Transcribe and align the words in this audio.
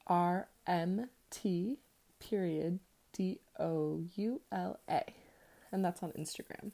R 0.07 0.47
M 0.67 1.09
T 1.31 1.81
period 2.21 2.79
D 3.13 3.41
O 3.59 4.05
U 4.15 4.41
L 4.53 4.79
A. 4.89 5.03
And 5.73 5.85
that's 5.85 6.05
on 6.05 6.13
Instagram. 6.13 6.71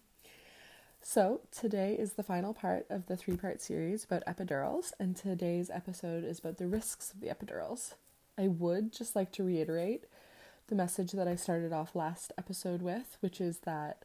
So, 1.03 1.41
today 1.51 1.97
is 1.99 2.13
the 2.13 2.23
final 2.23 2.53
part 2.53 2.87
of 2.91 3.07
the 3.07 3.17
three 3.17 3.37
part 3.37 3.61
series 3.61 4.05
about 4.05 4.25
epidurals, 4.27 4.93
and 5.01 5.17
today's 5.17 5.71
episode 5.71 6.25
is 6.25 6.39
about 6.39 6.59
the 6.59 6.69
risks 6.69 7.13
of 7.13 7.21
the 7.21 7.29
epidurals. 7.29 7.95
I 8.39 8.49
would 8.49 8.93
just 8.93 9.17
like 9.17 9.33
to 9.33 9.43
reiterate 9.43 10.05
the 10.69 10.75
message 10.75 11.13
that 11.13 11.27
I 11.27 11.37
started 11.37 11.73
off 11.73 11.97
last 11.97 12.33
episode 12.39 12.83
with, 12.83 13.17
which 13.21 13.41
is 13.41 13.61
that 13.61 14.05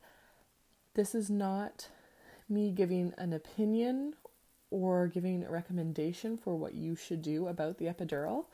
this 0.96 1.14
is 1.14 1.30
not 1.30 1.90
me 2.50 2.72
giving 2.72 3.14
an 3.18 3.34
opinion 3.34 4.16
or 4.72 5.08
giving 5.08 5.44
a 5.44 5.52
recommendation 5.52 6.38
for 6.38 6.56
what 6.56 6.74
you 6.74 6.96
should 6.96 7.22
do 7.22 7.48
about 7.48 7.78
the 7.78 7.86
epidural. 7.86 8.46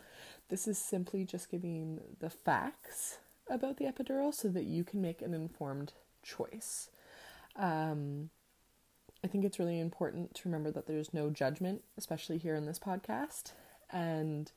This 0.50 0.68
is 0.68 0.78
simply 0.78 1.24
just 1.24 1.50
giving 1.50 2.02
the 2.20 2.30
facts 2.30 3.20
about 3.50 3.78
the 3.78 3.86
epidural 3.86 4.34
so 4.34 4.50
that 4.50 4.66
you 4.66 4.84
can 4.84 5.02
make 5.02 5.22
an 5.22 5.34
informed 5.34 5.94
choice. 6.22 6.90
Um, 7.56 8.30
I 9.24 9.28
think 9.28 9.46
it's 9.46 9.60
really 9.60 9.80
important 9.80 10.34
to 10.36 10.42
remember 10.46 10.72
that 10.72 10.88
there's 10.88 11.14
no 11.14 11.30
judgment, 11.30 11.84
especially 11.98 12.38
here 12.38 12.56
in 12.56 12.66
this 12.66 12.80
podcast. 12.80 13.52
And 13.92 14.52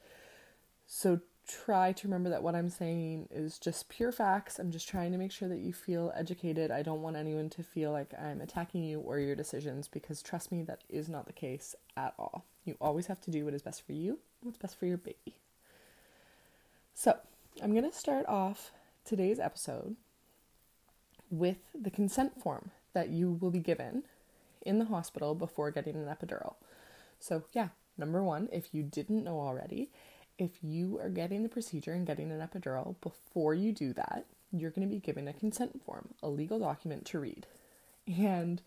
so 0.87 1.21
try 1.47 1.93
to 1.93 2.07
remember 2.09 2.31
that 2.31 2.43
what 2.43 2.55
I'm 2.55 2.71
saying 2.71 3.29
is 3.31 3.59
just 3.59 3.89
pure 3.89 4.13
facts. 4.13 4.59
I'm 4.59 4.71
just 4.71 4.89
trying 4.89 5.13
to 5.13 5.19
make 5.19 5.33
sure 5.33 5.49
that 5.49 5.59
you 5.59 5.73
feel 5.73 6.13
educated. 6.15 6.71
I 6.71 6.83
don't 6.83 7.03
want 7.03 7.17
anyone 7.17 7.51
to 7.51 7.63
feel 7.63 7.93
like 7.93 8.15
I'm 8.19 8.41
attacking 8.41 8.85
you 8.85 9.01
or 9.01 9.19
your 9.19 9.37
decisions 9.37 9.87
because 9.89 10.23
trust 10.23 10.51
me, 10.51 10.63
that 10.63 10.83
is 10.89 11.09
not 11.09 11.27
the 11.27 11.33
case 11.33 11.75
at 11.97 12.15
all. 12.19 12.47
You 12.65 12.77
always 12.81 13.07
have 13.09 13.21
to 13.23 13.31
do 13.31 13.45
what 13.45 13.55
is 13.55 13.63
best 13.63 13.85
for 13.85 13.93
you, 13.93 14.19
what's 14.41 14.57
best 14.57 14.79
for 14.79 14.87
your 14.87 14.97
baby. 14.97 15.37
So, 16.95 17.19
I'm 17.63 17.73
going 17.73 17.89
to 17.89 17.97
start 17.97 18.25
off 18.27 18.73
today's 19.05 19.39
episode 19.39 19.97
with 21.31 21.59
the 21.75 21.91
consent 21.91 22.41
form 22.41 22.71
that 22.95 23.11
you 23.11 23.33
will 23.33 23.51
be 23.51 23.59
given 23.59 24.05
in 24.65 24.79
the 24.79 24.87
hospital 24.87 25.35
before 25.35 25.71
getting 25.71 25.97
an 25.97 26.07
epidural. 26.07 26.55
So, 27.19 27.45
yeah, 27.53 27.69
number 27.97 28.23
one, 28.23 28.49
if 28.53 28.75
you 28.75 28.83
didn't 28.83 29.25
know 29.25 29.41
already, 29.41 29.91
if 30.39 30.63
you 30.63 30.99
are 31.01 31.11
getting 31.11 31.43
the 31.43 31.49
procedure 31.49 31.93
and 31.93 32.07
getting 32.07 32.31
an 32.31 32.41
epidural, 32.41 32.97
before 33.01 33.55
you 33.55 33.73
do 33.73 33.93
that, 33.95 34.27
you're 34.53 34.71
going 34.71 34.87
to 34.87 34.93
be 34.93 35.01
given 35.01 35.29
a 35.29 35.33
consent 35.33 35.81
form, 35.85 36.09
a 36.23 36.29
legal 36.29 36.59
document 36.59 37.05
to 37.07 37.19
read. 37.19 37.47
And 38.07 38.61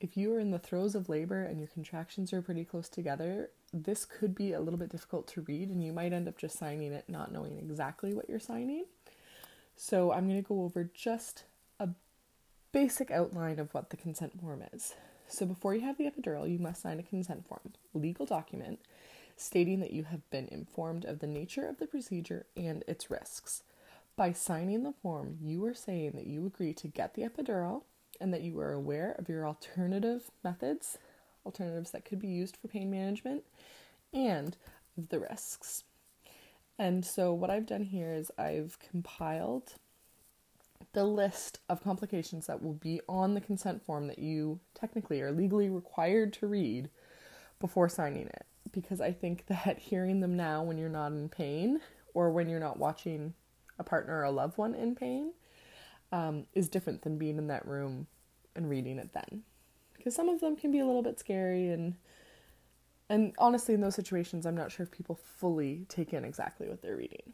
if 0.00 0.16
you 0.16 0.34
are 0.34 0.40
in 0.40 0.50
the 0.50 0.58
throes 0.58 0.94
of 0.94 1.08
labor 1.08 1.42
and 1.42 1.58
your 1.58 1.68
contractions 1.68 2.32
are 2.32 2.42
pretty 2.42 2.64
close 2.64 2.88
together, 2.88 3.50
this 3.72 4.04
could 4.04 4.34
be 4.34 4.52
a 4.52 4.60
little 4.60 4.78
bit 4.78 4.90
difficult 4.90 5.26
to 5.28 5.42
read, 5.42 5.68
and 5.68 5.82
you 5.82 5.92
might 5.92 6.12
end 6.12 6.28
up 6.28 6.38
just 6.38 6.58
signing 6.58 6.92
it 6.92 7.08
not 7.08 7.32
knowing 7.32 7.58
exactly 7.58 8.12
what 8.14 8.28
you're 8.28 8.40
signing. 8.40 8.84
So, 9.76 10.12
I'm 10.12 10.28
going 10.28 10.42
to 10.42 10.48
go 10.48 10.62
over 10.62 10.90
just 10.94 11.44
a 11.80 11.88
basic 12.72 13.10
outline 13.10 13.58
of 13.58 13.72
what 13.74 13.90
the 13.90 13.96
consent 13.96 14.40
form 14.40 14.62
is. 14.72 14.94
So, 15.28 15.46
before 15.46 15.74
you 15.74 15.80
have 15.82 15.98
the 15.98 16.10
epidural, 16.10 16.50
you 16.50 16.58
must 16.58 16.82
sign 16.82 17.00
a 17.00 17.02
consent 17.02 17.46
form, 17.48 17.72
legal 17.92 18.26
document 18.26 18.80
stating 19.36 19.80
that 19.80 19.92
you 19.92 20.04
have 20.04 20.28
been 20.30 20.48
informed 20.48 21.04
of 21.04 21.18
the 21.18 21.26
nature 21.26 21.66
of 21.66 21.78
the 21.78 21.86
procedure 21.86 22.46
and 22.56 22.84
its 22.86 23.10
risks. 23.10 23.62
By 24.16 24.32
signing 24.32 24.84
the 24.84 24.94
form, 25.02 25.38
you 25.42 25.64
are 25.64 25.74
saying 25.74 26.12
that 26.14 26.26
you 26.26 26.46
agree 26.46 26.72
to 26.74 26.86
get 26.86 27.14
the 27.14 27.22
epidural 27.22 27.82
and 28.20 28.32
that 28.32 28.42
you 28.42 28.58
are 28.60 28.72
aware 28.72 29.16
of 29.18 29.28
your 29.28 29.46
alternative 29.46 30.30
methods, 30.44 30.98
alternatives 31.44 31.90
that 31.90 32.04
could 32.04 32.20
be 32.20 32.28
used 32.28 32.56
for 32.56 32.68
pain 32.68 32.90
management, 32.90 33.42
and 34.12 34.56
the 34.96 35.18
risks. 35.18 35.82
And 36.78 37.04
so, 37.04 37.32
what 37.32 37.50
I've 37.50 37.66
done 37.66 37.84
here 37.84 38.12
is 38.12 38.30
I've 38.38 38.78
compiled 38.78 39.74
the 40.94 41.04
list 41.04 41.58
of 41.68 41.82
complications 41.82 42.46
that 42.46 42.62
will 42.62 42.74
be 42.74 43.00
on 43.08 43.34
the 43.34 43.40
consent 43.40 43.84
form 43.84 44.06
that 44.06 44.18
you 44.18 44.60
technically 44.74 45.20
are 45.20 45.32
legally 45.32 45.68
required 45.68 46.32
to 46.32 46.46
read 46.46 46.88
before 47.60 47.88
signing 47.88 48.26
it. 48.26 48.46
Because 48.72 49.00
I 49.00 49.12
think 49.12 49.46
that 49.46 49.78
hearing 49.80 50.20
them 50.20 50.36
now 50.36 50.62
when 50.62 50.78
you're 50.78 50.88
not 50.88 51.12
in 51.12 51.28
pain 51.28 51.80
or 52.14 52.30
when 52.30 52.48
you're 52.48 52.60
not 52.60 52.78
watching 52.78 53.34
a 53.78 53.84
partner 53.84 54.20
or 54.20 54.24
a 54.24 54.30
loved 54.30 54.56
one 54.56 54.74
in 54.74 54.94
pain 54.94 55.32
um, 56.12 56.46
is 56.54 56.68
different 56.68 57.02
than 57.02 57.18
being 57.18 57.38
in 57.38 57.48
that 57.48 57.66
room 57.66 58.06
and 58.54 58.70
reading 58.70 58.98
it 58.98 59.12
then. 59.12 59.42
Because 59.96 60.14
some 60.14 60.28
of 60.28 60.40
them 60.40 60.56
can 60.56 60.70
be 60.70 60.78
a 60.78 60.86
little 60.86 61.02
bit 61.02 61.18
scary 61.18 61.68
and 61.68 61.94
and 63.10 63.34
honestly 63.38 63.74
in 63.74 63.80
those 63.82 63.94
situations 63.94 64.46
I'm 64.46 64.56
not 64.56 64.72
sure 64.72 64.84
if 64.84 64.90
people 64.90 65.18
fully 65.38 65.84
take 65.88 66.14
in 66.14 66.24
exactly 66.24 66.68
what 66.68 66.82
they're 66.82 66.96
reading. 66.96 67.32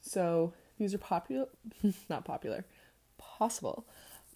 So 0.00 0.52
these 0.78 0.94
are 0.94 0.98
popular 0.98 1.46
not 2.08 2.24
popular 2.24 2.66
possible. 3.38 3.86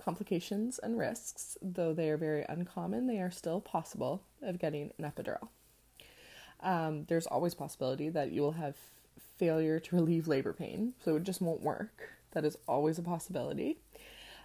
Complications 0.05 0.79
and 0.79 0.99
risks, 0.99 1.57
though 1.63 1.93
they 1.93 2.11
are 2.11 2.17
very 2.17 2.45
uncommon, 2.49 3.07
they 3.07 3.19
are 3.19 3.31
still 3.31 3.61
possible 3.61 4.23
of 4.43 4.59
getting 4.59 4.93
an 4.99 5.11
epidural. 5.11 5.49
Um, 6.61 7.05
there's 7.09 7.27
always 7.27 7.55
possibility 7.55 8.09
that 8.11 8.33
you 8.33 8.43
will 8.43 8.53
have 8.53 8.77
failure 9.37 9.81
to 9.81 9.97
relieve 9.97 10.29
labor 10.29 10.53
pain, 10.53 10.95
so 11.05 11.17
it 11.17 11.25
just 11.25 11.41
won't 11.41 11.63
work. 11.63 12.11
That 12.33 12.45
is 12.45 12.57
always 12.69 12.99
a 12.99 13.03
possibility. 13.03 13.79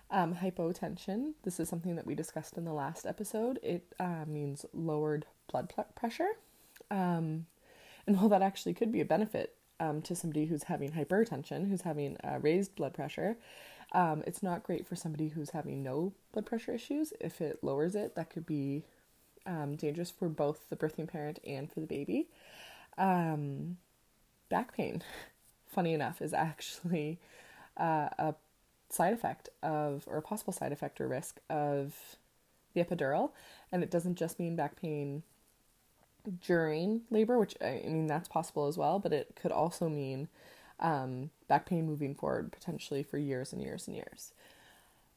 Um, 0.09 0.35
hypotension, 0.35 1.33
this 1.43 1.59
is 1.59 1.69
something 1.69 1.95
that 1.95 2.05
we 2.05 2.15
discussed 2.15 2.57
in 2.57 2.65
the 2.65 2.73
last 2.73 3.05
episode. 3.05 3.59
It 3.63 3.93
uh, 3.99 4.25
means 4.27 4.65
lowered 4.73 5.25
blood 5.49 5.73
pressure. 5.95 6.31
Um, 6.89 7.45
and 8.05 8.17
while 8.17 8.29
that 8.29 8.41
actually 8.41 8.73
could 8.73 8.91
be 8.91 8.99
a 8.99 9.05
benefit 9.05 9.55
um, 9.79 10.01
to 10.03 10.15
somebody 10.15 10.45
who's 10.45 10.63
having 10.63 10.91
hypertension, 10.91 11.69
who's 11.69 11.81
having 11.81 12.17
uh, 12.23 12.39
raised 12.41 12.75
blood 12.75 12.93
pressure, 12.93 13.37
um, 13.91 14.23
it's 14.25 14.41
not 14.41 14.63
great 14.63 14.87
for 14.87 14.95
somebody 14.95 15.29
who's 15.29 15.49
having 15.51 15.83
no 15.83 16.13
blood 16.31 16.45
pressure 16.45 16.73
issues. 16.73 17.13
If 17.19 17.41
it 17.41 17.59
lowers 17.61 17.95
it, 17.95 18.15
that 18.15 18.29
could 18.29 18.45
be 18.45 18.83
um, 19.45 19.75
dangerous 19.75 20.11
for 20.11 20.29
both 20.29 20.69
the 20.69 20.75
birthing 20.75 21.07
parent 21.07 21.39
and 21.45 21.71
for 21.71 21.79
the 21.79 21.87
baby. 21.87 22.27
Um, 22.97 23.77
back 24.49 24.75
pain, 24.75 25.03
funny 25.67 25.93
enough, 25.93 26.21
is 26.21 26.33
actually 26.33 27.19
uh, 27.77 28.09
a 28.17 28.35
side 28.89 29.13
effect 29.13 29.49
of, 29.61 30.03
or 30.07 30.17
a 30.17 30.21
possible 30.21 30.53
side 30.53 30.71
effect 30.71 31.01
or 31.01 31.07
risk 31.07 31.39
of 31.49 32.17
the 32.73 32.83
epidural. 32.83 33.31
And 33.71 33.83
it 33.83 33.91
doesn't 33.91 34.15
just 34.15 34.39
mean 34.39 34.55
back 34.55 34.79
pain 34.79 35.23
during 36.45 37.01
labor, 37.09 37.37
which 37.39 37.55
I 37.61 37.81
mean, 37.85 38.07
that's 38.07 38.29
possible 38.29 38.67
as 38.67 38.77
well, 38.77 38.99
but 38.99 39.11
it 39.11 39.35
could 39.35 39.51
also 39.51 39.89
mean 39.89 40.27
um, 40.81 41.29
back 41.47 41.65
pain 41.65 41.85
moving 41.85 42.15
forward 42.15 42.51
potentially 42.51 43.03
for 43.03 43.17
years 43.17 43.53
and 43.53 43.61
years 43.61 43.87
and 43.87 43.95
years. 43.95 44.33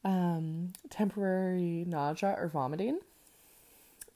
Um, 0.03 0.73
temporary 0.89 1.83
nausea 1.87 2.35
or 2.37 2.47
vomiting. 2.47 2.99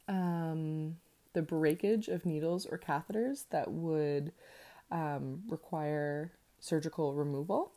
Um, 0.07 0.97
the 1.33 1.41
breakage 1.41 2.07
of 2.07 2.25
needles 2.25 2.65
or 2.65 2.77
catheters 2.77 3.45
that 3.49 3.71
would 3.71 4.31
um, 4.91 5.43
require 5.47 6.31
surgical 6.59 7.13
removal. 7.13 7.71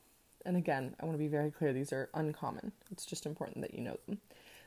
And 0.45 0.57
again, 0.57 0.95
I 1.01 1.05
want 1.05 1.15
to 1.15 1.23
be 1.23 1.29
very 1.29 1.51
clear 1.51 1.73
these 1.73 1.93
are 1.93 2.11
uncommon. 2.15 2.73
It's 2.91 3.07
just 3.07 3.27
important 3.27 3.61
that 3.63 3.75
you 3.75 3.81
know 3.81 3.99
them. 4.07 4.19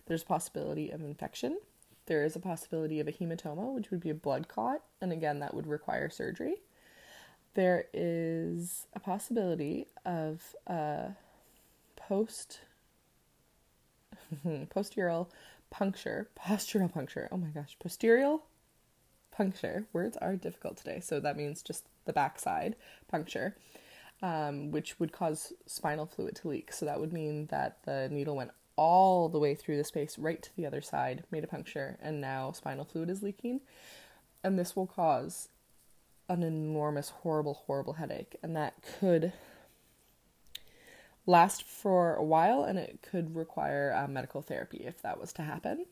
There's 0.06 0.22
a 0.22 0.28
possibility 0.28 0.92
of 0.92 1.01
infection. 1.01 1.60
There 2.06 2.24
is 2.24 2.36
a 2.36 2.40
possibility 2.40 3.00
of 3.00 3.08
a 3.08 3.12
hematoma, 3.12 3.74
which 3.74 3.90
would 3.90 4.00
be 4.00 4.12
a 4.12 4.16
blood 4.16 4.48
clot, 4.48 4.84
and 5.01 5.12
again, 5.12 5.40
that 5.40 5.54
would 5.54 5.66
require 5.66 6.10
surgery 6.10 6.62
there 7.56 7.86
is 7.94 8.86
a 8.94 9.00
possibility 9.00 9.88
of 10.06 10.56
a 10.68 11.16
post 11.96 12.60
postural 14.46 15.28
puncture, 15.69 16.30
postural 16.38 16.92
puncture. 16.92 17.28
Oh 17.31 17.38
my 17.38 17.48
gosh, 17.48 17.75
posterior 17.80 18.38
puncture. 19.31 19.86
Words 19.94 20.18
are 20.18 20.36
difficult 20.36 20.78
today, 20.78 21.00
so 21.00 21.19
that 21.19 21.38
means 21.38 21.62
just 21.62 21.86
the 22.06 22.13
backside 22.13 22.75
puncture, 23.07 23.56
um, 24.22 24.72
which 24.72 25.00
would 25.00 25.12
cause 25.12 25.54
spinal 25.66 26.06
fluid 26.06 26.36
to 26.38 26.50
leak. 26.50 26.72
So 26.72 26.86
that 26.86 27.00
would 27.00 27.12
mean 27.12 27.48
that 27.48 27.80
the 27.86 28.10
needle 28.12 28.36
went 28.36 28.51
all 28.78 29.30
the 29.30 29.40
way 29.40 29.56
through 29.56 29.78
the 29.78 29.84
space 29.84 30.19
right 30.19 30.42
to 30.42 30.56
the 30.56 30.66
other 30.66 30.81
side, 30.81 31.24
made 31.31 31.44
a 31.44 31.48
puncture, 31.48 31.98
and 32.01 32.19
now 32.19 32.51
spinal 32.51 32.86
fluid 32.86 33.10
is 33.10 33.24
leaking. 33.24 33.62
And 34.44 34.60
this 34.60 34.75
will 34.75 34.88
cause 34.88 35.50
an 36.27 36.44
enormous, 36.44 37.10
horrible, 37.10 37.54
horrible 37.54 37.94
headache, 37.94 38.36
and 38.42 38.56
that 38.56 38.75
could 39.00 39.33
last 41.27 41.63
for 41.63 42.16
a 42.16 42.24
while 42.24 42.63
and 42.63 42.77
it 42.77 43.00
could 43.01 43.36
require 43.36 43.94
uh, 43.98 44.07
medical 44.07 44.42
therapy 44.42 44.83
if 44.86 45.01
that 45.01 45.19
was 45.19 45.33
to 45.33 45.42
happen. 45.42 45.86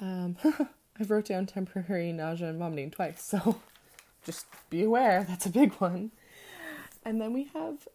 Um, 0.00 0.36
I've 1.00 1.10
wrote 1.10 1.26
down 1.26 1.46
temporary 1.46 2.12
nausea 2.12 2.48
and 2.48 2.58
vomiting 2.58 2.90
twice, 2.90 3.22
so 3.22 3.60
just 4.24 4.46
be 4.68 4.82
aware 4.82 5.24
that's 5.28 5.46
a 5.46 5.50
big 5.50 5.72
one. 5.74 6.10
And 7.04 7.20
then 7.20 7.32
we 7.32 7.44
have 7.54 7.88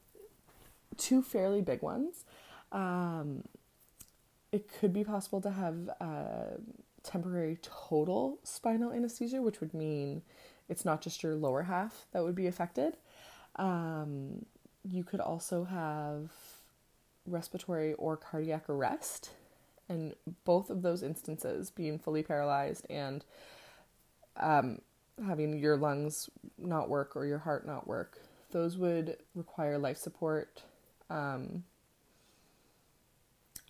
two 0.97 1.21
fairly 1.21 1.61
big 1.61 1.81
ones. 1.81 2.25
Um, 2.71 3.43
it 4.51 4.69
could 4.79 4.93
be 4.93 5.03
possible 5.03 5.41
to 5.41 5.51
have 5.51 5.89
uh, 6.01 6.57
temporary 7.03 7.57
total 7.61 8.39
spinal 8.43 8.91
anesthesia, 8.91 9.41
which 9.41 9.61
would 9.61 9.73
mean 9.73 10.23
it's 10.69 10.85
not 10.85 11.01
just 11.01 11.23
your 11.23 11.35
lower 11.35 11.63
half 11.63 12.05
that 12.11 12.23
would 12.23 12.35
be 12.35 12.47
affected. 12.47 12.97
Um, 13.55 14.45
you 14.83 15.03
could 15.03 15.19
also 15.19 15.63
have 15.65 16.31
respiratory 17.25 17.93
or 17.93 18.17
cardiac 18.17 18.69
arrest, 18.69 19.31
and 19.89 20.13
both 20.45 20.69
of 20.69 20.81
those 20.81 21.03
instances, 21.03 21.69
being 21.69 21.99
fully 21.99 22.23
paralyzed 22.23 22.85
and 22.89 23.23
um, 24.37 24.79
having 25.25 25.57
your 25.57 25.77
lungs 25.77 26.29
not 26.57 26.89
work 26.89 27.15
or 27.15 27.25
your 27.25 27.39
heart 27.39 27.65
not 27.65 27.87
work, 27.87 28.19
those 28.51 28.77
would 28.77 29.17
require 29.35 29.77
life 29.77 29.97
support 29.97 30.63
um, 31.09 31.63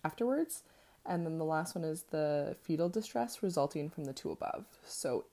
afterwards. 0.04 0.62
And 1.06 1.24
then 1.24 1.38
the 1.38 1.44
last 1.44 1.74
one 1.74 1.84
is 1.84 2.04
the 2.10 2.56
fetal 2.62 2.90
distress 2.90 3.42
resulting 3.42 3.88
from 3.88 4.04
the 4.04 4.12
two 4.12 4.30
above. 4.30 4.66
So 4.84 5.24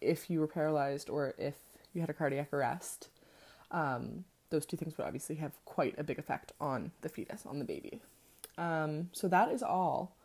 if 0.00 0.30
you 0.30 0.40
were 0.40 0.46
paralyzed 0.46 1.08
or 1.10 1.34
if 1.38 1.54
you 1.92 2.00
had 2.00 2.10
a 2.10 2.14
cardiac 2.14 2.52
arrest, 2.52 3.08
um, 3.70 4.24
those 4.50 4.66
two 4.66 4.76
things 4.76 4.96
would 4.96 5.06
obviously 5.06 5.36
have 5.36 5.52
quite 5.64 5.94
a 5.98 6.04
big 6.04 6.18
effect 6.18 6.52
on 6.60 6.92
the 7.02 7.08
fetus, 7.08 7.44
on 7.46 7.58
the 7.58 7.64
baby. 7.64 8.00
Um, 8.56 9.10
so 9.12 9.28
that 9.28 9.50
is 9.50 9.62
all 9.62 10.16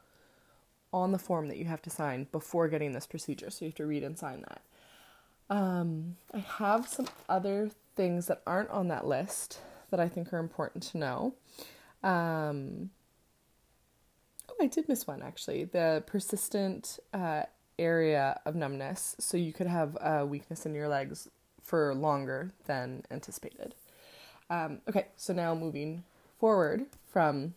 on 0.92 1.12
the 1.12 1.20
form 1.20 1.48
that 1.48 1.58
you 1.58 1.66
have 1.66 1.82
to 1.82 1.90
sign 1.90 2.28
before 2.32 2.68
getting 2.68 2.94
this 2.94 3.08
procedure. 3.08 3.50
So 3.50 3.66
you 3.66 3.70
have 3.70 3.76
to 3.76 3.86
read 3.86 4.04
and 4.04 4.18
sign 4.18 4.44
that. 4.48 4.62
Um, 5.50 6.16
I 6.34 6.40
have 6.40 6.88
some 6.88 7.08
other 7.28 7.72
things 7.96 8.28
that 8.28 8.42
aren't 8.48 8.70
on 8.70 8.88
that 8.88 9.06
list 9.06 9.60
that 9.92 10.00
I 10.00 10.08
think 10.08 10.34
are 10.34 10.40
important 10.40 10.84
to 10.86 10.98
know. 10.98 11.34
Um, 12.04 12.90
oh, 14.50 14.56
I 14.62 14.68
did 14.68 14.88
miss 14.88 15.06
one 15.06 15.22
actually. 15.22 15.66
The 15.66 16.04
persistent 16.06 17.00
uh, 17.14 17.44
area 17.80 18.40
of 18.46 18.56
numbness. 18.56 19.16
So 19.20 19.38
you 19.38 19.54
could 19.54 19.68
have 19.68 19.98
a 20.02 20.26
weakness 20.26 20.66
in 20.66 20.74
your 20.74 20.88
legs 20.88 21.28
for 21.62 21.94
longer 21.96 22.52
than 22.66 23.04
anticipated. 23.10 23.76
Um, 24.50 24.82
okay, 24.88 25.08
so 25.16 25.34
now 25.34 25.56
moving 25.56 26.04
forward 26.40 26.86
from 27.12 27.54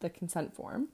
the 0.00 0.10
consent 0.10 0.54
form. 0.54 0.88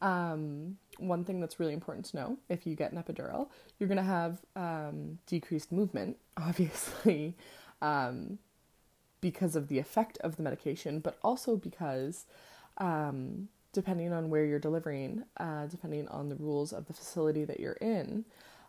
Um, 0.00 0.78
one 0.98 1.24
thing 1.24 1.40
that's 1.40 1.60
really 1.60 1.74
important 1.74 2.06
to 2.06 2.16
know 2.16 2.38
if 2.48 2.66
you 2.66 2.74
get 2.74 2.92
an 2.92 3.02
epidural, 3.02 3.48
you're 3.78 3.88
going 3.88 3.98
to 3.98 4.02
have 4.02 4.40
um, 4.56 5.18
decreased 5.26 5.72
movement, 5.72 6.16
obviously, 6.36 7.36
um, 7.82 8.38
because 9.20 9.56
of 9.56 9.68
the 9.68 9.78
effect 9.78 10.18
of 10.18 10.36
the 10.36 10.42
medication, 10.42 11.00
but 11.00 11.18
also 11.22 11.56
because 11.56 12.26
um, 12.78 13.48
depending 13.72 14.12
on 14.12 14.30
where 14.30 14.44
you're 14.44 14.58
delivering, 14.58 15.24
uh, 15.38 15.66
depending 15.66 16.08
on 16.08 16.28
the 16.28 16.36
rules 16.36 16.72
of 16.72 16.86
the 16.86 16.92
facility 16.92 17.44
that 17.44 17.60
you're 17.60 17.72
in, 17.74 18.24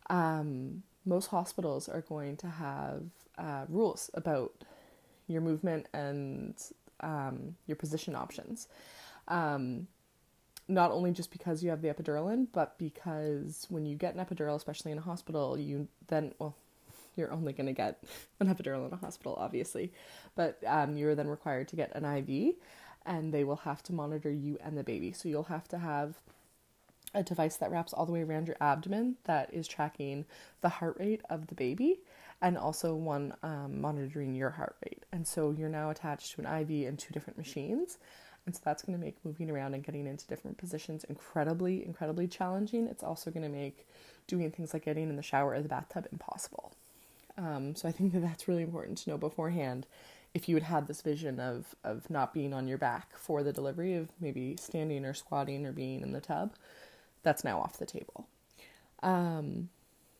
um, 0.10 0.84
most 1.06 1.28
hospitals 1.28 1.88
are 1.88 2.01
going 2.01 2.38
to 2.38 2.48
have 2.48 3.04
uh, 3.38 3.66
rules 3.69 4.10
about 4.13 4.54
your 5.28 5.42
movement 5.42 5.88
and 5.94 6.56
um, 7.01 7.56
your 7.68 7.75
position 7.75 8.16
options. 8.16 8.68
Um, 9.28 9.88
not 10.68 10.92
only 10.92 11.12
just 11.12 11.31
because 11.31 11.63
you 11.63 11.69
have 11.72 11.81
the 11.81 11.88
epidural 11.88 12.31
in, 12.31 12.46
but 12.46 12.78
because 12.78 13.66
when 13.69 13.86
you 13.86 13.96
get 13.96 14.13
an 14.13 14.24
epidural, 14.24 14.56
especially 14.56 14.92
in 14.92 14.98
a 15.00 15.01
hospital, 15.01 15.57
you 15.57 15.88
then, 16.07 16.34
well, 16.38 16.56
you're 17.16 17.31
only 17.31 17.54
going 17.54 17.66
to 17.68 17.74
get 17.74 18.04
an 18.40 18.48
epidural 18.54 18.86
in 18.88 18.94
a 18.94 18.98
hospital, 18.98 19.36
obviously, 19.40 19.92
but 20.36 20.62
um, 20.68 20.96
you're 20.96 21.16
then 21.16 21.28
required 21.28 21.68
to 21.69 21.75
get 21.75 21.96
an 21.96 22.06
IV 22.06 22.56
and 23.06 23.34
they 23.34 23.44
will 23.44 23.57
have 23.57 23.81
to 23.84 23.94
monitor 23.94 24.31
you 24.31 24.57
and 24.63 24.78
the 24.78 24.84
baby. 24.84 25.12
So 25.12 25.30
you'll 25.30 25.44
have 25.44 25.68
to 25.69 25.78
have 25.78 26.16
a 27.13 27.24
device 27.24 27.57
that 27.57 27.72
wraps 27.72 27.94
all 27.94 28.06
the 28.06 28.12
way 28.12 28.22
around 28.22 28.48
your 28.48 28.57
abdomen 28.62 29.16
that 29.24 29.54
is 29.54 29.68
tracking 29.68 30.25
the 30.62 30.69
heart 30.69 30.98
rate 31.00 31.22
of 31.30 31.48
the 31.48 31.56
baby 31.56 32.00
and 32.42 32.57
also 32.57 32.94
one 32.94 33.34
um, 33.44 33.81
monitoring 33.81 34.36
your 34.36 34.51
heart 34.51 34.75
rate. 34.86 35.04
And 35.12 35.28
so 35.28 35.51
you're 35.51 35.69
now 35.69 35.90
attached 35.90 36.34
to 36.34 36.42
an 36.42 36.62
IV 36.62 36.88
and 36.88 36.98
two 36.98 37.13
different 37.13 37.38
machines. 37.38 37.98
And 38.46 38.56
so 38.56 38.62
that's 38.63 38.84
going 38.84 38.98
to 38.98 39.04
make 39.04 39.24
moving 39.25 39.50
around 39.50 39.74
and 39.74 39.84
getting 39.84 40.07
into 40.07 40.25
different 40.28 40.57
positions 40.57 41.04
incredibly, 41.04 41.86
incredibly 41.86 42.28
challenging. 42.28 42.88
It's 42.88 43.04
also 43.04 43.31
going 43.31 43.44
to 43.44 43.50
make 43.50 43.86
doing 44.28 44.50
things 44.51 44.74
like 44.74 44.86
getting 44.86 45.10
in 45.10 45.16
the 45.16 45.22
shower 45.22 45.54
or 45.54 45.62
the 45.62 45.69
bathtub 45.69 46.07
impossible. 46.12 46.74
Um, 47.38 47.75
so 47.75 47.88
I 47.88 47.92
think 47.92 48.13
that 48.13 48.22
that's 48.22 48.48
really 48.48 48.63
important 48.63 48.98
to 49.00 49.10
know 49.10 49.18
beforehand. 49.18 49.86
If 50.33 50.47
you 50.47 50.55
had 50.55 50.63
had 50.63 50.87
this 50.87 51.01
vision 51.01 51.39
of 51.39 51.75
of 51.83 52.09
not 52.09 52.33
being 52.33 52.53
on 52.53 52.67
your 52.67 52.77
back 52.77 53.15
for 53.17 53.43
the 53.43 53.53
delivery, 53.53 53.95
of 53.95 54.09
maybe 54.19 54.55
standing 54.57 55.05
or 55.05 55.13
squatting 55.13 55.65
or 55.65 55.71
being 55.71 56.01
in 56.01 56.11
the 56.11 56.21
tub, 56.21 56.53
that's 57.23 57.43
now 57.43 57.59
off 57.59 57.77
the 57.77 57.85
table. 57.85 58.27
Um, 59.01 59.69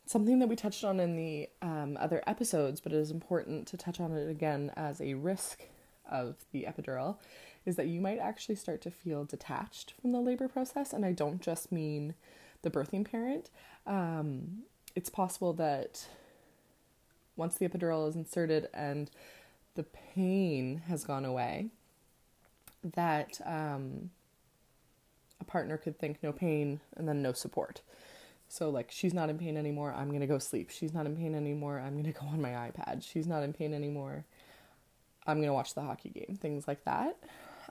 something 0.06 0.40
that 0.40 0.48
we 0.48 0.56
touched 0.56 0.82
on 0.82 0.98
in 0.98 1.16
the 1.16 1.48
um, 1.62 1.96
other 2.00 2.22
episodes, 2.26 2.80
but 2.80 2.92
it 2.92 2.96
is 2.98 3.10
important 3.10 3.68
to 3.68 3.76
touch 3.76 4.00
on 4.00 4.12
it 4.12 4.28
again 4.28 4.72
as 4.76 5.00
a 5.00 5.14
risk 5.14 5.68
of 6.10 6.34
the 6.50 6.64
epidural, 6.64 7.18
is 7.64 7.76
that 7.76 7.86
you 7.86 8.00
might 8.00 8.18
actually 8.18 8.56
start 8.56 8.80
to 8.82 8.90
feel 8.90 9.24
detached 9.24 9.94
from 10.00 10.10
the 10.10 10.18
labor 10.18 10.48
process. 10.48 10.92
And 10.92 11.04
I 11.04 11.12
don't 11.12 11.40
just 11.40 11.70
mean 11.70 12.14
the 12.62 12.70
birthing 12.70 13.08
parent. 13.08 13.50
Um, 13.86 14.64
it's 14.96 15.10
possible 15.10 15.52
that 15.54 16.06
once 17.36 17.56
the 17.56 17.68
epidural 17.68 18.08
is 18.08 18.16
inserted 18.16 18.68
and 18.74 19.10
the 19.74 19.84
pain 19.84 20.82
has 20.88 21.04
gone 21.04 21.24
away, 21.24 21.68
that 22.82 23.40
um, 23.44 24.10
a 25.40 25.44
partner 25.44 25.76
could 25.76 25.98
think 25.98 26.22
no 26.22 26.32
pain 26.32 26.80
and 26.96 27.08
then 27.08 27.22
no 27.22 27.32
support. 27.32 27.82
So, 28.48 28.68
like, 28.68 28.90
she's 28.90 29.14
not 29.14 29.30
in 29.30 29.38
pain 29.38 29.56
anymore, 29.56 29.94
I'm 29.96 30.10
gonna 30.10 30.26
go 30.26 30.38
sleep. 30.38 30.70
She's 30.70 30.92
not 30.92 31.06
in 31.06 31.16
pain 31.16 31.34
anymore, 31.34 31.78
I'm 31.78 31.96
gonna 31.96 32.12
go 32.12 32.26
on 32.26 32.42
my 32.42 32.50
iPad. 32.50 33.02
She's 33.02 33.26
not 33.26 33.42
in 33.42 33.52
pain 33.52 33.72
anymore, 33.72 34.24
I'm 35.26 35.40
gonna 35.40 35.54
watch 35.54 35.74
the 35.74 35.82
hockey 35.82 36.10
game. 36.10 36.36
Things 36.40 36.66
like 36.66 36.84
that, 36.84 37.16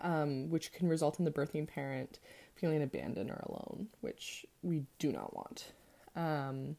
um, 0.01 0.49
which 0.49 0.71
can 0.71 0.87
result 0.87 1.19
in 1.19 1.25
the 1.25 1.31
birthing 1.31 1.67
parent 1.67 2.19
feeling 2.55 2.81
abandoned 2.81 3.29
or 3.29 3.43
alone, 3.47 3.87
which 4.01 4.45
we 4.61 4.83
do 4.99 5.11
not 5.11 5.35
want. 5.35 5.71
Um, 6.15 6.75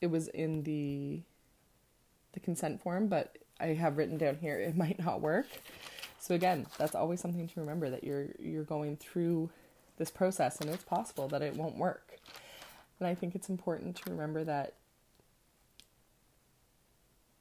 it 0.00 0.08
was 0.08 0.28
in 0.28 0.62
the 0.62 1.22
the 2.38 2.44
consent 2.44 2.82
form, 2.82 3.08
but 3.08 3.36
I 3.60 3.68
have 3.68 3.96
written 3.96 4.16
down 4.18 4.36
here 4.36 4.58
it 4.58 4.76
might 4.76 4.98
not 4.98 5.20
work. 5.20 5.46
So 6.20 6.34
again, 6.34 6.66
that's 6.78 6.94
always 6.94 7.20
something 7.20 7.48
to 7.48 7.60
remember 7.60 7.90
that 7.90 8.04
you're 8.04 8.28
you're 8.38 8.64
going 8.64 8.96
through 8.96 9.50
this 9.96 10.10
process 10.10 10.60
and 10.60 10.70
it's 10.70 10.84
possible 10.84 11.28
that 11.28 11.42
it 11.42 11.56
won't 11.56 11.76
work. 11.76 12.18
And 12.98 13.08
I 13.08 13.14
think 13.14 13.34
it's 13.34 13.48
important 13.48 13.96
to 13.96 14.10
remember 14.10 14.44
that 14.44 14.74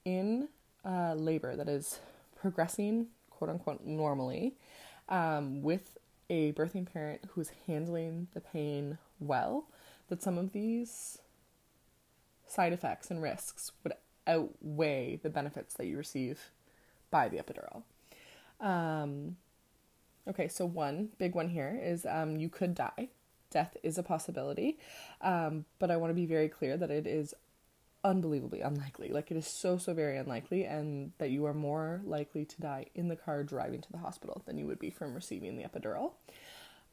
in 0.06 0.48
uh, 0.86 1.16
labor 1.16 1.56
that 1.56 1.68
is 1.68 2.00
progressing, 2.40 3.08
quote 3.30 3.50
unquote, 3.50 3.84
normally, 3.84 4.56
um, 5.10 5.62
with 5.62 5.98
a 6.30 6.54
birthing 6.54 6.92
parent 6.92 7.22
who's 7.32 7.52
handling 7.66 8.28
the 8.34 8.42
pain 8.42 8.98
well, 9.20 9.66
that 10.10 10.22
some 10.22 10.38
of 10.38 10.54
these 10.54 11.20
side 12.48 12.74
effects 12.74 13.12
and 13.12 13.22
risks 13.22 13.72
would 13.84 13.94
outweigh 14.28 15.20
the 15.22 15.30
benefits 15.30 15.74
that 15.76 15.88
you 15.88 15.98
receive 15.98 16.52
by 17.10 17.30
the 17.30 17.38
epidural. 17.38 17.84
Um, 18.60 19.38
Okay, 20.30 20.50
so 20.50 20.66
one 20.66 21.10
big 21.18 21.36
one 21.36 21.50
here 21.50 21.80
is 21.82 22.06
um, 22.06 22.36
you 22.36 22.50
could 22.50 22.76
die. 22.76 23.10
Death 23.50 23.78
is 23.82 23.98
a 23.98 24.04
possibility, 24.04 24.78
um, 25.22 25.64
but 25.80 25.90
I 25.90 25.96
want 25.96 26.10
to 26.10 26.16
be 26.16 26.26
very 26.26 26.50
clear 26.50 26.76
that 26.76 26.92
it 26.92 27.08
is 27.08 27.34
unbelievably 28.04 28.60
unlikely. 28.60 29.10
Like 29.10 29.32
it 29.32 29.38
is 29.38 29.48
so 29.48 29.78
so 29.78 29.94
very 29.94 30.18
unlikely, 30.18 30.66
and 30.66 31.14
that 31.18 31.30
you 31.30 31.46
are 31.46 31.54
more 31.54 32.02
likely 32.04 32.44
to 32.44 32.62
die 32.62 32.88
in 32.94 33.08
the 33.08 33.16
car 33.16 33.44
driving 33.44 33.80
to 33.82 33.92
the 33.92 34.00
hospital 34.00 34.42
than 34.46 34.58
you 34.58 34.68
would 34.68 34.80
be 34.80 34.90
from 34.90 35.14
receiving 35.14 35.56
the 35.56 35.64
epidural. 35.64 36.12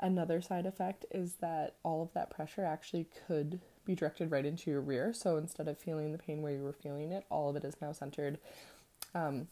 Another 0.01 0.41
side 0.41 0.67
effect 0.67 1.07
is 1.11 1.35
that 1.35 1.77
all 1.83 2.03
of 2.03 2.13
that 2.15 2.31
pressure 2.31 2.65
actually 2.65 3.07
could 3.27 3.61
be 3.85 3.95
directed 3.95 4.31
right 4.31 4.45
into 4.45 4.71
your 4.71 4.81
rear. 4.81 5.13
So 5.13 5.37
instead 5.37 5.69
of 5.69 5.79
feeling 5.79 6.13
the 6.13 6.19
pain 6.19 6.43
where 6.43 6.53
you 6.53 6.63
were 6.63 6.73
feeling 6.73 7.13
it, 7.13 7.25
all 7.31 7.49
of 7.49 7.57
it 7.57 7.65
is 7.65 7.77
now 7.81 7.93
centered 7.93 8.39
um, 9.15 9.49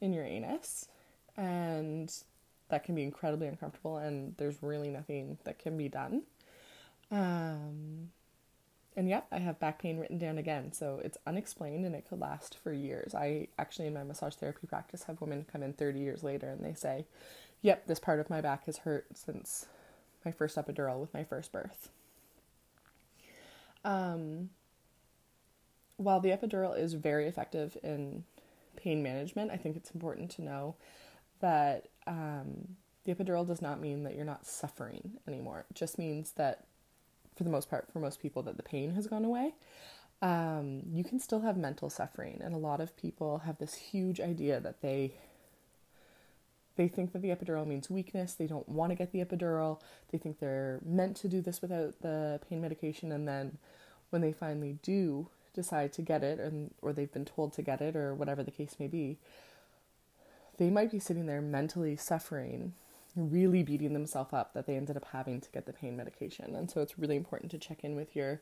in 0.00 0.12
your 0.12 0.24
anus. 0.24 0.88
And 1.36 2.12
that 2.68 2.84
can 2.84 2.94
be 2.94 3.02
incredibly 3.02 3.46
uncomfortable, 3.46 3.98
and 3.98 4.34
there's 4.38 4.62
really 4.62 4.90
nothing 4.90 5.38
that 5.44 5.58
can 5.58 5.76
be 5.76 5.88
done. 5.88 6.22
Um, 7.10 8.10
and 8.96 9.08
yep, 9.08 9.26
I 9.30 9.38
have 9.38 9.60
back 9.60 9.80
pain 9.80 9.98
written 9.98 10.18
down 10.18 10.38
again. 10.38 10.72
So 10.72 11.00
it's 11.04 11.18
unexplained 11.26 11.84
and 11.84 11.94
it 11.94 12.08
could 12.08 12.20
last 12.20 12.56
for 12.62 12.72
years. 12.72 13.14
I 13.14 13.48
actually, 13.58 13.88
in 13.88 13.94
my 13.94 14.02
massage 14.02 14.34
therapy 14.34 14.66
practice, 14.66 15.04
have 15.04 15.20
women 15.20 15.44
come 15.50 15.62
in 15.62 15.74
30 15.74 16.00
years 16.00 16.22
later 16.22 16.48
and 16.48 16.64
they 16.64 16.74
say, 16.74 17.04
yep, 17.60 17.86
this 17.86 17.98
part 17.98 18.20
of 18.20 18.30
my 18.30 18.40
back 18.40 18.64
has 18.66 18.78
hurt 18.78 19.06
since 19.14 19.66
my 20.24 20.30
first 20.30 20.56
epidural 20.56 21.00
with 21.00 21.12
my 21.12 21.24
first 21.24 21.52
birth. 21.52 21.90
Um, 23.84 24.50
while 25.96 26.20
the 26.20 26.30
epidural 26.30 26.76
is 26.78 26.94
very 26.94 27.26
effective 27.26 27.76
in 27.82 28.24
pain 28.76 29.02
management, 29.02 29.50
I 29.50 29.56
think 29.56 29.76
it's 29.76 29.90
important 29.90 30.30
to 30.32 30.42
know 30.42 30.74
that 31.40 31.88
um, 32.06 32.76
the 33.04 33.14
epidural 33.14 33.46
does 33.46 33.62
not 33.62 33.80
mean 33.80 34.02
that 34.04 34.14
you're 34.14 34.24
not 34.24 34.46
suffering 34.46 35.12
anymore. 35.28 35.64
It 35.70 35.76
just 35.76 35.98
means 35.98 36.32
that, 36.32 36.64
for 37.36 37.44
the 37.44 37.50
most 37.50 37.70
part, 37.70 37.92
for 37.92 38.00
most 38.00 38.20
people, 38.20 38.42
that 38.42 38.56
the 38.56 38.62
pain 38.62 38.94
has 38.94 39.06
gone 39.06 39.24
away. 39.24 39.54
Um, 40.22 40.82
you 40.90 41.04
can 41.04 41.20
still 41.20 41.40
have 41.40 41.56
mental 41.56 41.90
suffering, 41.90 42.40
and 42.42 42.54
a 42.54 42.58
lot 42.58 42.80
of 42.80 42.96
people 42.96 43.38
have 43.38 43.58
this 43.58 43.74
huge 43.74 44.20
idea 44.20 44.60
that 44.60 44.80
they 44.80 45.12
they 46.76 46.88
think 46.88 47.12
that 47.12 47.22
the 47.22 47.28
epidural 47.28 47.66
means 47.66 47.88
weakness. 47.88 48.34
They 48.34 48.46
don't 48.46 48.68
want 48.68 48.90
to 48.90 48.96
get 48.96 49.10
the 49.12 49.24
epidural. 49.24 49.80
They 50.12 50.18
think 50.18 50.38
they're 50.38 50.80
meant 50.84 51.16
to 51.18 51.28
do 51.28 51.40
this 51.40 51.62
without 51.62 52.00
the 52.00 52.40
pain 52.48 52.60
medication, 52.60 53.12
and 53.12 53.26
then 53.28 53.58
when 54.10 54.22
they 54.22 54.32
finally 54.32 54.78
do 54.82 55.28
decide 55.54 55.92
to 55.94 56.02
get 56.02 56.22
it, 56.22 56.38
and 56.38 56.72
or 56.80 56.92
they've 56.92 57.12
been 57.12 57.24
told 57.24 57.52
to 57.54 57.62
get 57.62 57.80
it, 57.80 57.96
or 57.96 58.14
whatever 58.14 58.42
the 58.42 58.50
case 58.50 58.76
may 58.78 58.86
be, 58.86 59.18
they 60.58 60.70
might 60.70 60.90
be 60.90 60.98
sitting 60.98 61.26
there 61.26 61.42
mentally 61.42 61.96
suffering, 61.96 62.72
really 63.16 63.62
beating 63.62 63.94
themselves 63.94 64.32
up 64.32 64.54
that 64.54 64.66
they 64.66 64.76
ended 64.76 64.96
up 64.96 65.06
having 65.10 65.40
to 65.40 65.50
get 65.50 65.66
the 65.66 65.72
pain 65.72 65.96
medication. 65.96 66.54
And 66.54 66.70
so 66.70 66.80
it's 66.80 66.98
really 66.98 67.16
important 67.16 67.50
to 67.52 67.58
check 67.58 67.82
in 67.82 67.96
with 67.96 68.14
your 68.14 68.40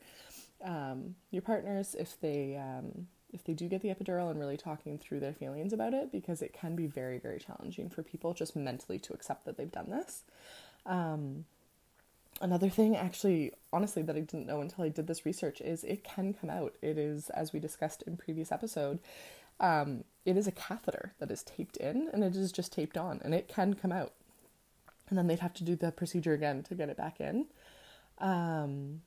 um, 0.62 1.14
your 1.30 1.42
partners 1.42 1.94
if 1.98 2.20
they 2.20 2.56
um, 2.56 3.06
if 3.34 3.44
they 3.44 3.52
do 3.52 3.68
get 3.68 3.82
the 3.82 3.88
epidural 3.88 4.30
and 4.30 4.38
really 4.38 4.56
talking 4.56 4.96
through 4.96 5.20
their 5.20 5.32
feelings 5.32 5.72
about 5.72 5.92
it 5.92 6.12
because 6.12 6.40
it 6.40 6.52
can 6.52 6.76
be 6.76 6.86
very, 6.86 7.18
very 7.18 7.38
challenging 7.38 7.90
for 7.90 8.02
people 8.02 8.32
just 8.32 8.54
mentally 8.54 8.98
to 9.00 9.12
accept 9.12 9.44
that 9.44 9.56
they've 9.56 9.72
done 9.72 9.90
this. 9.90 10.22
Um, 10.86 11.44
another 12.40 12.68
thing, 12.70 12.96
actually, 12.96 13.52
honestly, 13.72 14.02
that 14.02 14.14
I 14.14 14.20
didn't 14.20 14.46
know 14.46 14.60
until 14.60 14.84
I 14.84 14.88
did 14.88 15.08
this 15.08 15.26
research 15.26 15.60
is 15.60 15.82
it 15.82 16.04
can 16.04 16.32
come 16.32 16.48
out. 16.48 16.74
It 16.80 16.96
is, 16.96 17.28
as 17.30 17.52
we 17.52 17.58
discussed 17.58 18.02
in 18.06 18.16
previous 18.16 18.52
episode, 18.52 19.00
um, 19.58 20.04
it 20.24 20.36
is 20.36 20.46
a 20.46 20.52
catheter 20.52 21.12
that 21.18 21.30
is 21.30 21.42
taped 21.42 21.76
in 21.78 22.08
and 22.12 22.22
it 22.22 22.36
is 22.36 22.52
just 22.52 22.72
taped 22.72 22.96
on 22.96 23.20
and 23.24 23.34
it 23.34 23.48
can 23.48 23.74
come 23.74 23.92
out. 23.92 24.12
And 25.08 25.18
then 25.18 25.26
they'd 25.26 25.40
have 25.40 25.54
to 25.54 25.64
do 25.64 25.76
the 25.76 25.92
procedure 25.92 26.32
again 26.32 26.62
to 26.64 26.74
get 26.74 26.88
it 26.88 26.96
back 26.96 27.20
in. 27.20 27.46
Um, 28.18 29.02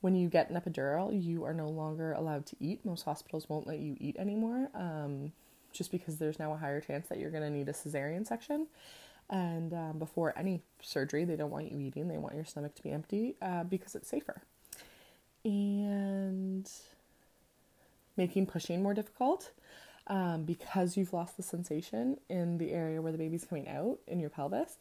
when 0.00 0.14
you 0.14 0.28
get 0.28 0.50
an 0.50 0.60
epidural, 0.60 1.10
you 1.12 1.44
are 1.44 1.54
no 1.54 1.68
longer 1.68 2.12
allowed 2.12 2.46
to 2.46 2.56
eat. 2.60 2.84
Most 2.84 3.02
hospitals 3.02 3.48
won't 3.48 3.66
let 3.66 3.80
you 3.80 3.96
eat 3.98 4.16
anymore, 4.16 4.70
um, 4.74 5.32
just 5.72 5.90
because 5.90 6.18
there's 6.18 6.38
now 6.38 6.52
a 6.52 6.56
higher 6.56 6.80
chance 6.80 7.08
that 7.08 7.18
you're 7.18 7.30
going 7.30 7.42
to 7.42 7.50
need 7.50 7.68
a 7.68 7.72
cesarean 7.72 8.26
section. 8.26 8.68
And 9.30 9.74
um, 9.74 9.98
before 9.98 10.32
any 10.38 10.62
surgery, 10.80 11.24
they 11.24 11.36
don't 11.36 11.50
want 11.50 11.70
you 11.70 11.80
eating. 11.80 12.08
They 12.08 12.16
want 12.16 12.34
your 12.34 12.44
stomach 12.44 12.74
to 12.76 12.82
be 12.82 12.90
empty 12.90 13.36
uh, 13.42 13.64
because 13.64 13.94
it's 13.94 14.08
safer. 14.08 14.42
And 15.44 16.68
making 18.16 18.46
pushing 18.46 18.82
more 18.82 18.94
difficult 18.94 19.50
um, 20.08 20.44
because 20.44 20.96
you've 20.96 21.12
lost 21.12 21.36
the 21.36 21.42
sensation 21.42 22.18
in 22.28 22.58
the 22.58 22.72
area 22.72 23.00
where 23.00 23.12
the 23.12 23.18
baby's 23.18 23.44
coming 23.44 23.68
out 23.68 23.98
in 24.06 24.18
your 24.18 24.30
pelvis. 24.30 24.78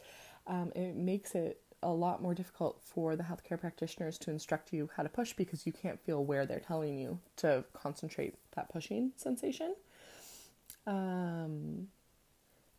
Um, 0.48 0.72
it 0.76 0.96
makes 0.96 1.36
it 1.36 1.62
a 1.84 1.92
lot 1.92 2.22
more 2.22 2.34
difficult 2.34 2.82
for 2.82 3.16
the 3.16 3.24
healthcare 3.24 3.60
practitioners 3.60 4.18
to 4.18 4.32
instruct 4.32 4.74
you 4.74 4.90
how 4.96 5.04
to 5.04 5.10
push 5.10 5.34
because 5.34 5.66
you 5.66 5.72
can't 5.72 6.00
feel 6.00 6.24
where 6.24 6.46
they're 6.46 6.60
telling 6.60 6.98
you 6.98 7.20
to 7.36 7.64
concentrate 7.74 8.34
that 8.56 8.70
pushing 8.70 9.12
sensation. 9.16 9.76
Um, 10.88 11.90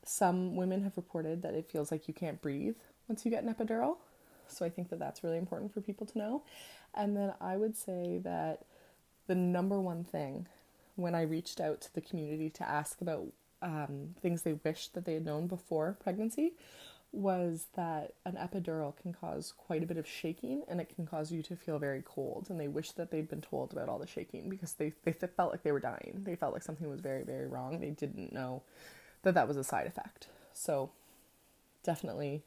some 0.05 0.57
women 0.57 0.83
have 0.83 0.97
reported 0.97 1.43
that 1.43 1.55
it 1.55 1.71
feels 1.71 1.93
like 1.93 2.09
you 2.09 2.14
can't 2.14 2.40
breathe 2.40 2.76
once 3.09 3.25
you 3.25 3.31
get 3.31 3.45
an 3.45 3.55
epidural. 3.55 3.99
So 4.49 4.64
I 4.64 4.71
think 4.71 4.88
that 4.88 4.99
that's 4.99 5.23
really 5.23 5.37
important 5.37 5.73
for 5.73 5.83
people 5.83 6.07
to 6.07 6.19
know. 6.19 6.43
And 6.95 7.14
then 7.14 7.35
I 7.40 7.57
would 7.59 7.76
say 7.76 8.19
that 8.25 8.64
the 9.26 9.35
number 9.35 9.78
one 9.78 10.05
thing 10.05 10.47
when 10.99 11.14
I 11.14 11.23
reached 11.23 11.61
out 11.61 11.81
to 11.83 11.95
the 11.95 12.00
community 12.00 12.50
to 12.50 12.69
ask 12.69 13.00
about 13.00 13.28
um, 13.62 14.17
things 14.21 14.43
they 14.43 14.55
wished 14.55 14.95
that 14.95 15.05
they 15.05 15.14
had 15.14 15.25
known 15.25 15.47
before 15.47 15.97
pregnancy 16.02 16.55
was 17.12 17.69
that 17.75 18.14
an 18.26 18.35
epidural 18.35 18.97
can 19.00 19.12
cause 19.12 19.55
quite 19.57 19.83
a 19.83 19.87
bit 19.87 19.97
of 19.97 20.07
shaking 20.07 20.64
and 20.69 20.81
it 20.81 20.93
can 20.95 21.07
cause 21.07 21.31
you 21.31 21.40
to 21.43 21.55
feel 21.55 21.78
very 21.78 22.02
cold. 22.05 22.49
And 22.50 22.59
they 22.61 22.67
wish 22.67 22.90
that 22.93 23.12
they'd 23.12 23.28
been 23.28 23.40
told 23.40 23.73
about 23.73 23.88
all 23.88 24.00
the 24.00 24.09
shaking 24.09 24.50
because 24.50 24.75
they, 24.75 24.93
they 25.05 25.12
felt 25.12 25.52
like 25.52 25.62
they 25.62 25.73
were 25.73 25.81
dying. 25.81 26.23
They 26.25 26.35
felt 26.35 26.52
like 26.52 26.64
something 26.64 26.90
was 26.90 27.00
very, 27.00 27.23
very 27.23 27.47
wrong. 27.47 27.78
They 27.78 27.90
didn't 27.90 28.33
know 28.33 28.62
that 29.23 29.35
that 29.35 29.47
was 29.47 29.57
a 29.57 29.64
side 29.64 29.87
effect. 29.87 30.26
So 30.52 30.90
definitely 31.85 32.43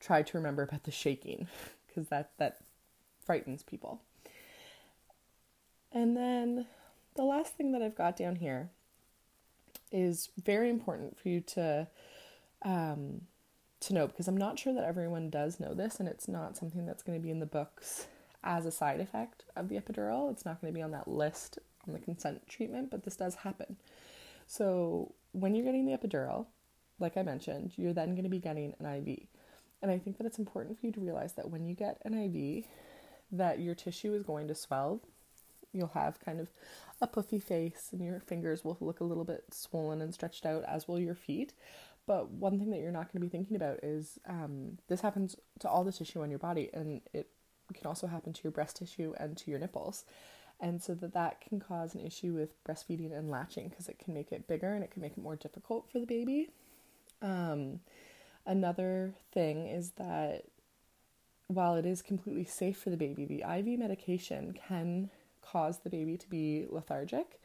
try 0.00 0.22
to 0.22 0.36
remember 0.38 0.62
about 0.62 0.84
the 0.84 0.90
shaking 0.90 1.46
because 1.86 2.08
that, 2.08 2.30
that 2.38 2.60
frightens 3.20 3.62
people. 3.62 4.00
And 5.92 6.16
then 6.16 6.66
the 7.18 7.24
last 7.24 7.54
thing 7.54 7.72
that 7.72 7.82
I've 7.82 7.96
got 7.96 8.16
down 8.16 8.36
here 8.36 8.70
is 9.90 10.30
very 10.40 10.70
important 10.70 11.18
for 11.18 11.28
you 11.28 11.40
to 11.40 11.88
um, 12.62 13.22
to 13.80 13.92
know 13.92 14.06
because 14.06 14.28
I'm 14.28 14.36
not 14.36 14.58
sure 14.58 14.72
that 14.72 14.84
everyone 14.84 15.28
does 15.28 15.58
know 15.58 15.74
this, 15.74 15.98
and 15.98 16.08
it's 16.08 16.28
not 16.28 16.56
something 16.56 16.86
that's 16.86 17.02
going 17.02 17.18
to 17.18 17.22
be 17.22 17.30
in 17.30 17.40
the 17.40 17.46
books 17.46 18.06
as 18.44 18.66
a 18.66 18.70
side 18.70 19.00
effect 19.00 19.44
of 19.56 19.68
the 19.68 19.74
epidural. 19.74 20.30
It's 20.30 20.44
not 20.44 20.60
going 20.60 20.72
to 20.72 20.78
be 20.78 20.82
on 20.82 20.92
that 20.92 21.08
list 21.08 21.58
on 21.86 21.92
the 21.92 21.98
consent 21.98 22.48
treatment, 22.48 22.88
but 22.88 23.02
this 23.02 23.16
does 23.16 23.34
happen. 23.34 23.76
So, 24.46 25.12
when 25.32 25.56
you're 25.56 25.64
getting 25.64 25.86
the 25.86 25.98
epidural, 25.98 26.46
like 27.00 27.16
I 27.16 27.22
mentioned, 27.24 27.72
you're 27.76 27.92
then 27.92 28.12
going 28.12 28.24
to 28.24 28.30
be 28.30 28.38
getting 28.38 28.74
an 28.78 28.86
IV. 28.86 29.26
And 29.82 29.90
I 29.90 29.98
think 29.98 30.18
that 30.18 30.26
it's 30.26 30.38
important 30.38 30.78
for 30.78 30.86
you 30.86 30.92
to 30.92 31.00
realize 31.00 31.32
that 31.34 31.50
when 31.50 31.66
you 31.66 31.74
get 31.74 32.00
an 32.04 32.14
IV, 32.14 32.64
that 33.32 33.58
your 33.58 33.74
tissue 33.74 34.14
is 34.14 34.22
going 34.22 34.46
to 34.48 34.54
swell. 34.54 35.00
You'll 35.72 35.88
have 35.88 36.20
kind 36.20 36.40
of 36.40 36.48
a 37.00 37.06
puffy 37.06 37.38
face, 37.38 37.88
and 37.92 38.02
your 38.02 38.20
fingers 38.20 38.64
will 38.64 38.76
look 38.80 39.00
a 39.00 39.04
little 39.04 39.24
bit 39.24 39.44
swollen 39.52 40.00
and 40.00 40.12
stretched 40.12 40.46
out, 40.46 40.64
as 40.64 40.88
will 40.88 40.98
your 40.98 41.14
feet. 41.14 41.52
But 42.06 42.30
one 42.30 42.58
thing 42.58 42.70
that 42.70 42.80
you're 42.80 42.90
not 42.90 43.12
going 43.12 43.20
to 43.20 43.26
be 43.26 43.28
thinking 43.28 43.56
about 43.56 43.80
is 43.82 44.18
um, 44.26 44.78
this 44.88 45.02
happens 45.02 45.36
to 45.60 45.68
all 45.68 45.84
the 45.84 45.92
tissue 45.92 46.22
on 46.22 46.30
your 46.30 46.38
body, 46.38 46.70
and 46.72 47.02
it 47.12 47.28
can 47.74 47.86
also 47.86 48.06
happen 48.06 48.32
to 48.32 48.40
your 48.42 48.50
breast 48.50 48.76
tissue 48.76 49.12
and 49.18 49.36
to 49.36 49.50
your 49.50 49.60
nipples. 49.60 50.04
And 50.60 50.82
so 50.82 50.94
that 50.94 51.14
that 51.14 51.40
can 51.40 51.60
cause 51.60 51.94
an 51.94 52.00
issue 52.00 52.32
with 52.32 52.62
breastfeeding 52.64 53.16
and 53.16 53.30
latching 53.30 53.68
because 53.68 53.88
it 53.88 53.98
can 53.98 54.12
make 54.12 54.32
it 54.32 54.48
bigger 54.48 54.72
and 54.72 54.82
it 54.82 54.90
can 54.90 55.02
make 55.02 55.12
it 55.12 55.22
more 55.22 55.36
difficult 55.36 55.88
for 55.90 56.00
the 56.00 56.06
baby. 56.06 56.48
Um, 57.22 57.80
another 58.44 59.14
thing 59.32 59.68
is 59.68 59.92
that 59.92 60.46
while 61.46 61.76
it 61.76 61.86
is 61.86 62.02
completely 62.02 62.44
safe 62.44 62.78
for 62.78 62.90
the 62.90 62.96
baby, 62.96 63.24
the 63.24 63.42
IV 63.42 63.78
medication 63.78 64.52
can 64.52 65.10
cause 65.52 65.78
the 65.78 65.90
baby 65.90 66.16
to 66.16 66.28
be 66.28 66.66
lethargic 66.68 67.40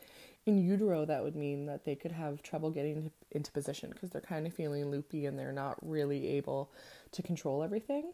in 0.46 0.58
utero, 0.58 1.06
that 1.06 1.24
would 1.24 1.36
mean 1.36 1.68
that 1.68 1.86
they 1.86 1.96
could 1.96 2.12
have 2.12 2.44
trouble 2.44 2.70
getting 2.70 3.12
into 3.32 3.52
position 3.52 3.90
because 3.92 4.10
they're 4.10 4.22
kind 4.22 4.46
of 4.46 4.54
feeling 4.54 4.92
loopy 4.92 5.26
and 5.26 5.40
they're 5.40 5.54
not 5.54 5.78
really 5.82 6.28
able 6.28 6.70
to 7.12 7.22
control 7.22 7.64
everything. 7.64 8.12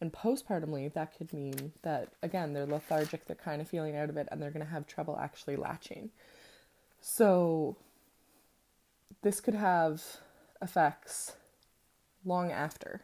And 0.00 0.12
postpartumly, 0.12 0.92
that 0.92 1.16
could 1.16 1.32
mean 1.32 1.72
that, 1.82 2.08
again, 2.22 2.52
they're 2.52 2.66
lethargic, 2.66 3.26
they're 3.26 3.36
kind 3.36 3.60
of 3.60 3.68
feeling 3.68 3.96
out 3.96 4.08
of 4.08 4.16
it, 4.16 4.28
and 4.30 4.40
they're 4.40 4.50
going 4.50 4.64
to 4.64 4.70
have 4.70 4.86
trouble 4.86 5.18
actually 5.20 5.56
latching. 5.56 6.10
So, 7.00 7.76
this 9.22 9.40
could 9.40 9.54
have 9.54 10.02
effects 10.62 11.32
long 12.24 12.52
after 12.52 13.02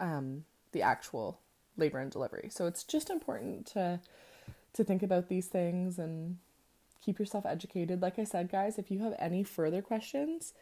um, 0.00 0.44
the 0.72 0.82
actual 0.82 1.38
labor 1.76 1.98
and 1.98 2.10
delivery. 2.10 2.48
So, 2.50 2.66
it's 2.66 2.82
just 2.82 3.08
important 3.08 3.66
to 3.66 4.00
to 4.74 4.84
think 4.84 5.02
about 5.02 5.28
these 5.28 5.46
things 5.46 5.98
and 5.98 6.38
keep 7.00 7.18
yourself 7.18 7.46
educated. 7.46 8.02
Like 8.02 8.18
I 8.18 8.24
said, 8.24 8.50
guys, 8.50 8.78
if 8.78 8.90
you 8.90 8.98
have 9.00 9.14
any 9.18 9.42
further 9.42 9.82
questions, 9.82 10.52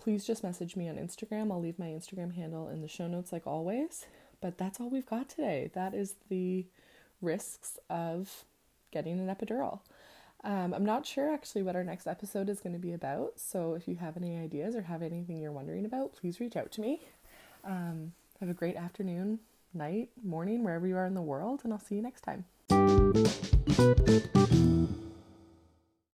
please 0.00 0.24
just 0.24 0.42
message 0.42 0.76
me 0.76 0.88
on 0.88 0.96
Instagram. 0.96 1.50
I'll 1.50 1.60
leave 1.60 1.78
my 1.78 1.86
Instagram 1.86 2.34
handle 2.34 2.68
in 2.68 2.82
the 2.82 2.88
show 2.88 3.06
notes, 3.06 3.32
like 3.32 3.46
always. 3.46 4.06
But 4.40 4.58
that's 4.58 4.80
all 4.80 4.90
we've 4.90 5.06
got 5.06 5.28
today. 5.28 5.70
That 5.74 5.94
is 5.94 6.16
the 6.28 6.66
risks 7.22 7.78
of 7.88 8.44
getting 8.90 9.18
an 9.18 9.34
epidural. 9.34 9.80
Um, 10.42 10.74
I'm 10.74 10.84
not 10.84 11.06
sure 11.06 11.32
actually 11.32 11.62
what 11.62 11.74
our 11.74 11.84
next 11.84 12.06
episode 12.06 12.50
is 12.50 12.60
going 12.60 12.74
to 12.74 12.78
be 12.78 12.92
about. 12.92 13.40
So 13.40 13.74
if 13.74 13.88
you 13.88 13.96
have 13.96 14.18
any 14.18 14.36
ideas 14.36 14.76
or 14.76 14.82
have 14.82 15.02
anything 15.02 15.38
you're 15.38 15.52
wondering 15.52 15.86
about, 15.86 16.14
please 16.14 16.38
reach 16.38 16.56
out 16.56 16.70
to 16.72 16.82
me. 16.82 17.06
Um, 17.64 18.12
have 18.40 18.50
a 18.50 18.54
great 18.54 18.76
afternoon, 18.76 19.38
night, 19.72 20.10
morning, 20.22 20.62
wherever 20.62 20.86
you 20.86 20.96
are 20.96 21.06
in 21.06 21.14
the 21.14 21.22
world, 21.22 21.62
and 21.64 21.72
I'll 21.72 21.78
see 21.80 21.94
you 21.94 22.02
next 22.02 22.20
time. 22.20 22.44
Thank 23.76 24.54
you. 24.54 25.03